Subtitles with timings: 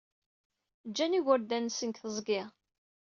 [0.89, 2.41] Jjan igerdan-nsen deg teẓgi.